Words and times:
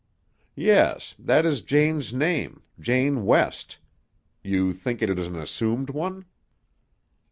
"Yes. 0.55 1.13
That 1.19 1.45
is 1.45 1.61
Jane's 1.61 2.11
name 2.11 2.63
Jane 2.79 3.23
West. 3.23 3.77
You 4.43 4.73
think 4.73 5.03
it 5.03 5.19
is 5.19 5.27
an 5.27 5.35
assumed 5.35 5.91
one?" 5.91 6.25